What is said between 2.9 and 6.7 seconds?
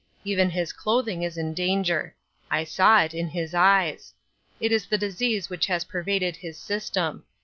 it in his eyes. It is the disease which has pervaded his